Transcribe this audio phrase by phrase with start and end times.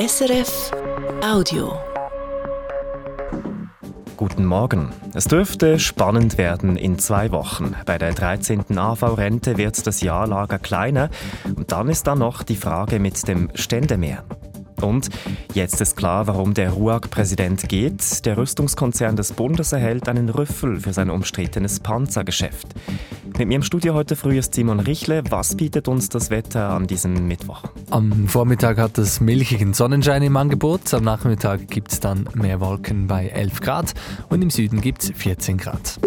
[0.00, 0.70] SRF
[1.22, 1.78] Audio.
[4.16, 4.94] Guten Morgen.
[5.12, 7.74] Es dürfte spannend werden in zwei Wochen.
[7.84, 8.78] Bei der 13.
[8.78, 11.10] AV-Rente wird das Jahrlager kleiner
[11.54, 14.24] und dann ist da noch die Frage mit dem Ständemeer.
[14.80, 15.10] Und
[15.52, 18.24] jetzt ist klar, warum der RUAG-Präsident geht.
[18.24, 22.68] Der Rüstungskonzern des Bundes erhält einen Rüffel für sein umstrittenes Panzergeschäft.
[23.40, 25.22] Mit mir im Studio heute früh ist Simon Richle.
[25.30, 27.62] Was bietet uns das Wetter an diesem Mittwoch?
[27.88, 30.92] Am Vormittag hat es milchigen Sonnenschein im Angebot.
[30.92, 33.94] Am Nachmittag gibt es dann mehr Wolken bei 11 Grad
[34.28, 35.98] und im Süden gibt es 14 Grad.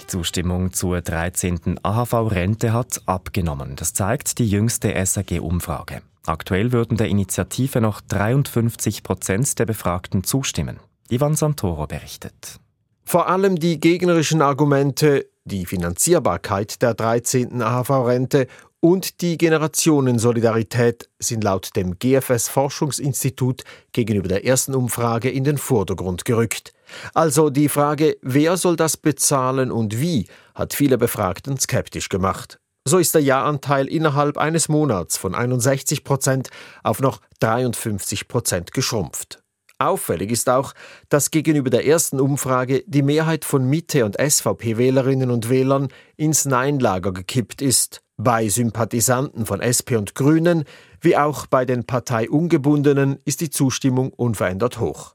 [0.00, 1.78] Die Zustimmung zur 13.
[1.80, 3.76] AHV-Rente hat abgenommen.
[3.76, 6.02] Das zeigt die jüngste SAG-Umfrage.
[6.26, 10.80] Aktuell würden der Initiative noch 53 Prozent der Befragten zustimmen.
[11.10, 12.58] Ivan Santoro berichtet.
[13.04, 17.62] Vor allem die gegnerischen Argumente, die Finanzierbarkeit der 13.
[17.62, 18.48] AHV-Rente
[18.80, 26.24] und die Generationensolidarität sind laut dem GFS Forschungsinstitut gegenüber der ersten Umfrage in den Vordergrund
[26.24, 26.72] gerückt.
[27.14, 32.58] Also die Frage, wer soll das bezahlen und wie, hat viele Befragten skeptisch gemacht.
[32.84, 36.50] So ist der Ja-Anteil innerhalb eines Monats von 61 Prozent
[36.84, 39.42] auf noch 53 Prozent geschrumpft.
[39.78, 40.72] Auffällig ist auch,
[41.10, 47.12] dass gegenüber der ersten Umfrage die Mehrheit von Mitte- und SVP-Wählerinnen und Wählern ins Nein-Lager
[47.12, 48.00] gekippt ist.
[48.16, 50.64] Bei Sympathisanten von SP und Grünen
[51.02, 55.12] wie auch bei den Parteiungebundenen ist die Zustimmung unverändert hoch.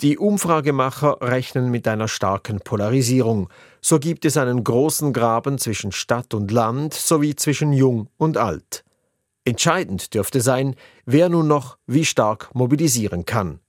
[0.00, 3.48] Die Umfragemacher rechnen mit einer starken Polarisierung.
[3.80, 8.84] So gibt es einen großen Graben zwischen Stadt und Land sowie zwischen Jung und Alt.
[9.44, 13.60] Entscheidend dürfte sein, wer nun noch wie stark mobilisieren kann.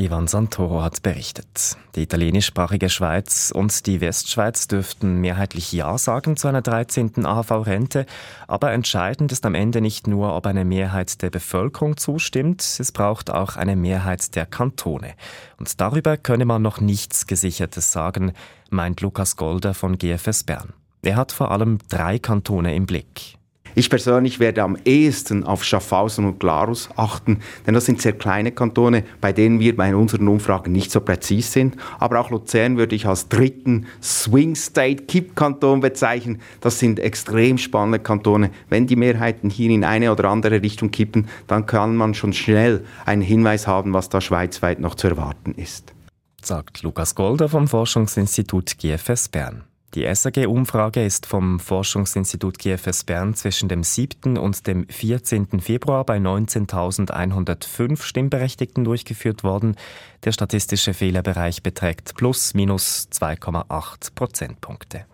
[0.00, 1.76] Ivan Santoro hat berichtet.
[1.94, 7.24] Die italienischsprachige Schweiz und die Westschweiz dürften mehrheitlich Ja sagen zu einer 13.
[7.24, 8.06] AHV-Rente,
[8.46, 13.30] aber entscheidend ist am Ende nicht nur, ob eine Mehrheit der Bevölkerung zustimmt, es braucht
[13.30, 15.14] auch eine Mehrheit der Kantone.
[15.58, 18.32] Und darüber könne man noch nichts Gesichertes sagen,
[18.70, 20.74] meint Lukas Golder von GFS Bern.
[21.02, 23.37] Er hat vor allem drei Kantone im Blick.
[23.78, 28.50] Ich persönlich werde am ehesten auf Schaffhausen und Glarus achten, denn das sind sehr kleine
[28.50, 31.76] Kantone, bei denen wir bei unseren Umfragen nicht so präzis sind.
[32.00, 36.40] Aber auch Luzern würde ich als dritten Swing State Kipp Kanton bezeichnen.
[36.60, 38.50] Das sind extrem spannende Kantone.
[38.68, 42.84] Wenn die Mehrheiten hier in eine oder andere Richtung kippen, dann kann man schon schnell
[43.06, 45.94] einen Hinweis haben, was da schweizweit noch zu erwarten ist.
[46.42, 49.67] Sagt Lukas Golder vom Forschungsinstitut GFS Bern.
[49.94, 54.36] Die SAG-Umfrage ist vom Forschungsinstitut GFS Bern zwischen dem 7.
[54.36, 55.60] und dem 14.
[55.60, 59.76] Februar bei 19.105 Stimmberechtigten durchgeführt worden.
[60.24, 65.06] Der statistische Fehlerbereich beträgt plus minus 2,8 Prozentpunkte.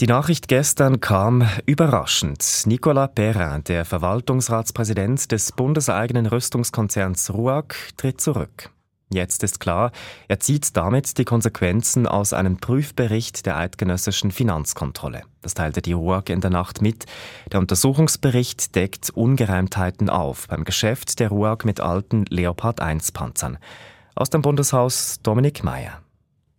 [0.00, 2.44] Die Nachricht gestern kam überraschend.
[2.66, 8.70] Nicolas Perrin, der Verwaltungsratspräsident des bundeseigenen Rüstungskonzerns RUAG, tritt zurück.
[9.10, 9.92] Jetzt ist klar,
[10.28, 15.22] er zieht damit die Konsequenzen aus einem Prüfbericht der eidgenössischen Finanzkontrolle.
[15.40, 17.06] Das teilte die RUAG in der Nacht mit.
[17.50, 23.56] Der Untersuchungsbericht deckt Ungereimtheiten auf beim Geschäft der RUAG mit alten Leopard 1 Panzern.
[24.14, 26.02] Aus dem Bundeshaus Dominik Mayer.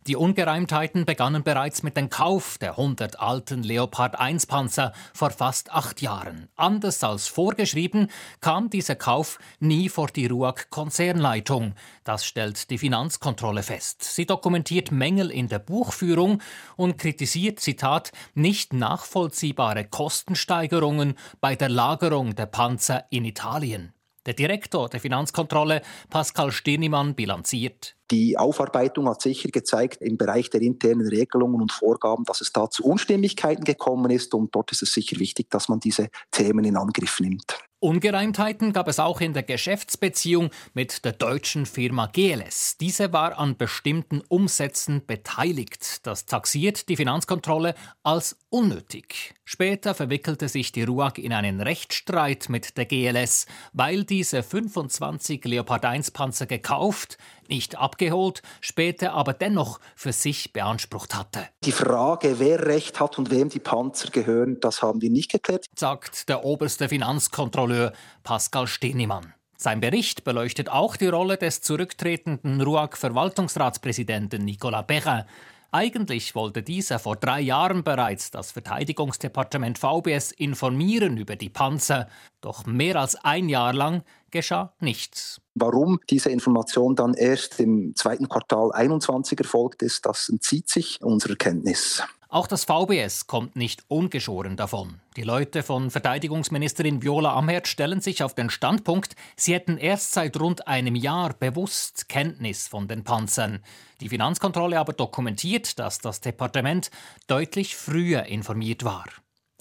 [0.08, 5.70] Die Ungereimtheiten begannen bereits mit dem Kauf der 100 alten Leopard 1 Panzer vor fast
[5.70, 6.48] acht Jahren.
[6.56, 8.10] Anders als vorgeschrieben
[8.40, 11.74] kam dieser Kauf nie vor die RUAG Konzernleitung.
[12.04, 14.02] Das stellt die Finanzkontrolle fest.
[14.02, 16.40] Sie dokumentiert Mängel in der Buchführung
[16.76, 23.92] und kritisiert, Zitat, nicht nachvollziehbare Kostensteigerungen bei der Lagerung der Panzer in Italien.
[24.28, 25.80] Der Direktor der Finanzkontrolle,
[26.10, 27.96] Pascal Stirnimann, bilanziert.
[28.10, 32.68] Die Aufarbeitung hat sicher gezeigt im Bereich der internen Regelungen und Vorgaben, dass es da
[32.68, 34.34] zu Unstimmigkeiten gekommen ist.
[34.34, 37.58] Und dort ist es sicher wichtig, dass man diese Themen in Angriff nimmt.
[37.80, 42.76] Ungereimtheiten gab es auch in der Geschäftsbeziehung mit der deutschen Firma GLS.
[42.76, 46.04] Diese war an bestimmten Umsätzen beteiligt.
[46.04, 49.34] Das taxiert die Finanzkontrolle als unnötig.
[49.44, 55.84] Später verwickelte sich die RUAG in einen Rechtsstreit mit der GLS, weil diese 25 Leopard
[55.84, 57.16] 1 Panzer gekauft,
[57.48, 61.48] nicht abgeholt, später aber dennoch für sich beansprucht hatte.
[61.64, 65.66] Die Frage, wer Recht hat und wem die Panzer gehören, das haben wir nicht geklärt,
[65.74, 67.92] sagt der oberste Finanzkontrolleur
[68.22, 69.34] Pascal Stenimann.
[69.60, 75.24] Sein Bericht beleuchtet auch die Rolle des zurücktretenden RUAG-Verwaltungsratspräsidenten Nicolas Perrin.
[75.70, 82.08] Eigentlich wollte dieser vor drei Jahren bereits das Verteidigungsdepartement VBS informieren über die Panzer,
[82.40, 85.42] doch mehr als ein Jahr lang geschah nichts.
[85.54, 91.36] Warum diese Information dann erst im zweiten Quartal 21 erfolgt ist, das entzieht sich unserer
[91.36, 92.02] Kenntnis.
[92.30, 95.00] Auch das VBS kommt nicht ungeschoren davon.
[95.16, 100.38] Die Leute von Verteidigungsministerin Viola Amherd stellen sich auf den Standpunkt, sie hätten erst seit
[100.38, 103.60] rund einem Jahr bewusst Kenntnis von den Panzern.
[104.02, 106.90] Die Finanzkontrolle aber dokumentiert, dass das Departement
[107.28, 109.06] deutlich früher informiert war.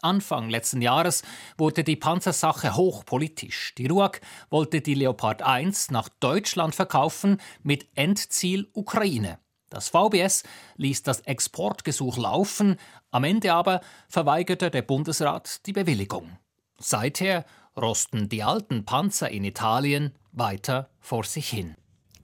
[0.02, 1.24] Anfang letzten Jahres
[1.58, 3.76] wurde die Panzersache hochpolitisch.
[3.78, 9.40] Die RUAG wollte die Leopard 1 nach Deutschland verkaufen mit Endziel Ukraine.
[9.70, 10.44] Das VBS
[10.78, 12.78] ließ das Exportgesuch laufen,
[13.12, 16.38] am Ende aber verweigerte der Bundesrat die Bewilligung.
[16.80, 21.76] Seither rosten die alten Panzer in Italien weiter vor sich hin.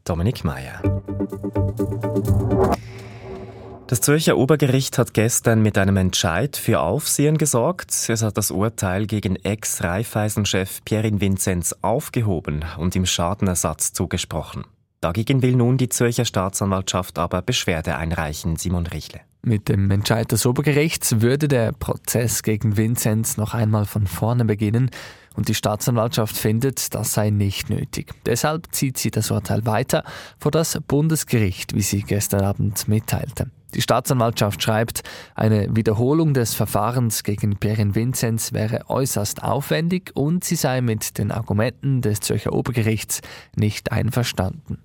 [0.05, 0.81] Dominik Mayer.
[3.87, 7.91] Das Zürcher Obergericht hat gestern mit einem Entscheid für Aufsehen gesorgt.
[7.91, 14.65] Es hat das Urteil gegen Ex-Raiffeisen-Chef Pierin Vinzenz aufgehoben und ihm Schadenersatz zugesprochen.
[15.03, 19.19] Dagegen will nun die Zürcher Staatsanwaltschaft aber Beschwerde einreichen, Simon Richle.
[19.41, 24.91] Mit dem Entscheid des Obergerichts würde der Prozess gegen Vinzenz noch einmal von vorne beginnen
[25.35, 28.13] und die Staatsanwaltschaft findet, das sei nicht nötig.
[28.25, 30.05] Deshalb zieht sie das Urteil weiter
[30.39, 33.51] vor das Bundesgericht, wie sie gestern Abend mitteilte.
[33.73, 35.03] Die Staatsanwaltschaft schreibt,
[35.35, 41.31] eine Wiederholung des Verfahrens gegen Perin Vinzenz wäre äußerst aufwendig und sie sei mit den
[41.31, 43.19] Argumenten des Zürcher Obergerichts
[43.57, 44.77] nicht einverstanden.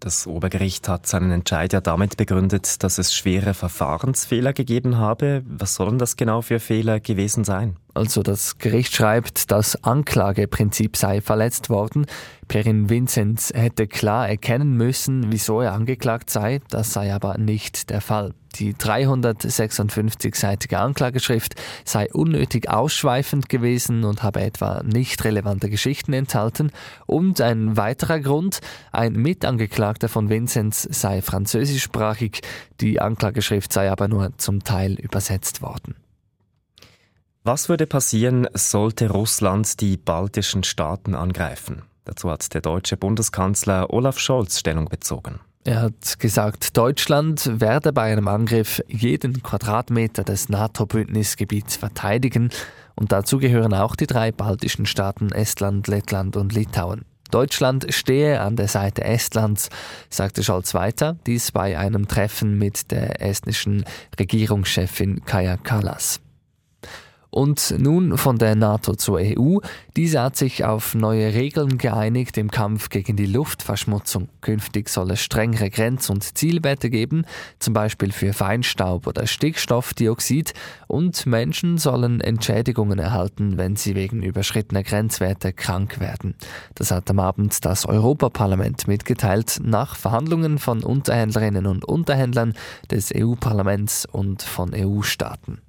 [0.00, 5.42] Das Obergericht hat seinen Entscheid ja damit begründet, dass es schwere Verfahrensfehler gegeben habe.
[5.46, 7.76] Was sollen das genau für Fehler gewesen sein?
[7.96, 12.04] Also das Gericht schreibt, das Anklageprinzip sei verletzt worden.
[12.46, 16.60] Perin Vinzenz hätte klar erkennen müssen, wieso er angeklagt sei.
[16.68, 18.34] Das sei aber nicht der Fall.
[18.56, 21.54] Die 356-seitige Anklageschrift
[21.86, 26.72] sei unnötig ausschweifend gewesen und habe etwa nicht relevante Geschichten enthalten.
[27.06, 28.60] Und ein weiterer Grund,
[28.92, 32.42] ein Mitangeklagter von Vinzenz sei französischsprachig,
[32.82, 35.94] die Anklageschrift sei aber nur zum Teil übersetzt worden.
[37.48, 41.82] Was würde passieren, sollte Russland die baltischen Staaten angreifen?
[42.04, 45.38] Dazu hat der deutsche Bundeskanzler Olaf Scholz Stellung bezogen.
[45.62, 52.50] Er hat gesagt, Deutschland werde bei einem Angriff jeden Quadratmeter des NATO-Bündnisgebiets verteidigen
[52.96, 57.04] und dazu gehören auch die drei baltischen Staaten Estland, Lettland und Litauen.
[57.30, 59.68] Deutschland stehe an der Seite Estlands,
[60.10, 63.84] sagte Scholz weiter, dies bei einem Treffen mit der estnischen
[64.18, 66.20] Regierungschefin Kaja Kallas.
[67.30, 69.58] Und nun von der NATO zur EU.
[69.96, 74.28] Diese hat sich auf neue Regeln geeinigt im Kampf gegen die Luftverschmutzung.
[74.40, 77.26] Künftig soll es strengere Grenz- und Zielwerte geben,
[77.58, 80.54] zum Beispiel für Feinstaub oder Stickstoffdioxid.
[80.86, 86.36] Und Menschen sollen Entschädigungen erhalten, wenn sie wegen überschrittener Grenzwerte krank werden.
[86.74, 92.54] Das hat am Abend das Europaparlament mitgeteilt, nach Verhandlungen von Unterhändlerinnen und Unterhändlern
[92.90, 95.65] des EU-Parlaments und von EU-Staaten.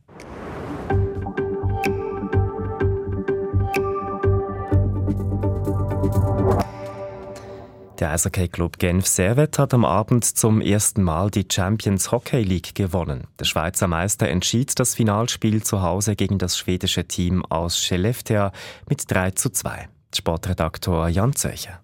[8.00, 13.26] Der Eishockey-Club Genf Servet hat am Abend zum ersten Mal die Champions Hockey League gewonnen.
[13.40, 18.52] Der Schweizer Meister entschied das Finalspiel zu Hause gegen das schwedische Team aus Skellefteå
[18.88, 19.90] mit 3 zu 2.
[20.16, 21.82] Sportredaktor Jan Zöcher.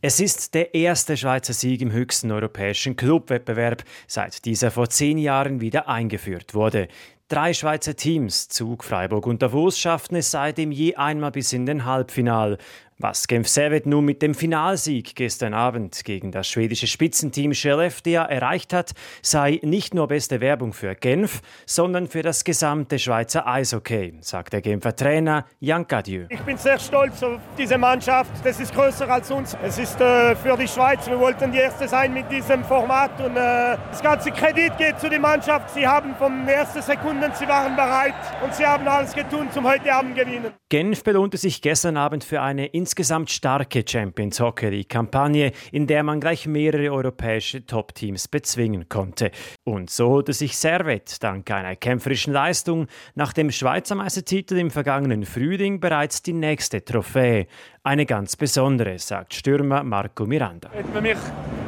[0.00, 5.60] Es ist der erste Schweizer Sieg im höchsten europäischen Clubwettbewerb, seit dieser vor zehn Jahren
[5.60, 6.88] wieder eingeführt wurde.
[7.30, 11.84] Drei Schweizer Teams, Zug, Freiburg und Davos, schafften es seitdem je einmal bis in den
[11.84, 12.58] Halbfinal.
[13.02, 18.74] Was Genf Servet nun mit dem Finalsieg gestern Abend gegen das schwedische Spitzenteam Skellefteå erreicht
[18.74, 18.90] hat,
[19.22, 24.60] sei nicht nur beste Werbung für Genf, sondern für das gesamte Schweizer Eishockey, sagt der
[24.60, 26.26] Genfer Trainer Jan Cadieu.
[26.28, 28.32] Ich bin sehr stolz auf diese Mannschaft.
[28.44, 29.56] Das ist größer als uns.
[29.64, 31.08] Es ist äh, für die Schweiz.
[31.08, 35.08] Wir wollten die Erste sein mit diesem Format und äh, das ganze Kredit geht zu
[35.08, 35.70] der Mannschaft.
[35.70, 36.82] Sie haben von ersten
[37.20, 40.52] Sekunden, sie waren bereit und sie haben alles getan, zum heute Abend gewinnen.
[40.68, 46.20] Genf belohnte sich gestern Abend für eine insgesamt starke Champions Hockey League-Kampagne, in der man
[46.20, 49.30] gleich mehrere europäische Top-Teams bezwingen konnte.
[49.64, 55.24] Und so holte sich Servet dank einer kämpferischen Leistung nach dem Schweizer Meistertitel im vergangenen
[55.24, 57.46] Frühling bereits die nächste Trophäe.
[57.82, 60.70] Eine ganz besondere, sagt Stürmer Marco Miranda.
[60.70, 61.18] Hätte man mich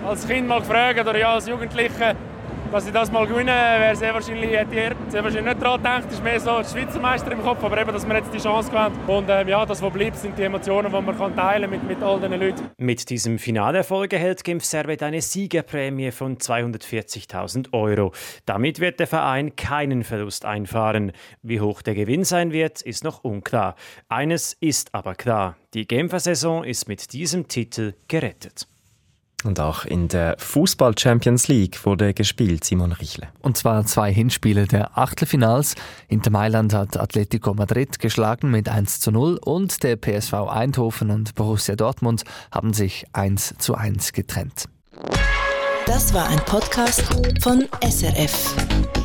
[0.06, 2.14] als Kind mal gefragt oder ja als Jugendlicher,
[2.73, 6.05] dass sie das mal gewinnen, wäre sehr wahrscheinlich, hätte ich sehr wahrscheinlich nicht daran gedacht.
[6.09, 8.71] Es ist mehr so Schweizer Meister im Kopf, aber eben, dass wir jetzt die Chance
[8.71, 8.99] gewinnen.
[9.07, 12.02] Und ähm, ja, das, was bleibt, sind die Emotionen, die man kann teilen mit, mit
[12.02, 12.71] all diesen Leuten.
[12.79, 18.12] Mit diesem Finalerfolg erhält Genf Servet eine Siegerprämie von 240.000 Euro.
[18.47, 21.12] Damit wird der Verein keinen Verlust einfahren.
[21.43, 23.75] Wie hoch der Gewinn sein wird, ist noch unklar.
[24.09, 28.67] Eines ist aber klar, die Genfer Saison ist mit diesem Titel gerettet.
[29.44, 33.28] Und auch in der Fußball Champions League wurde gespielt, Simon Richle.
[33.40, 35.75] Und zwar zwei Hinspiele der Achtelfinals.
[36.08, 41.34] Inter Mailand hat Atletico Madrid geschlagen mit 1 zu 0 und der PSV Eindhoven und
[41.34, 44.66] Borussia Dortmund haben sich 1 zu 1 getrennt.
[45.87, 47.02] Das war ein Podcast
[47.42, 49.01] von SRF.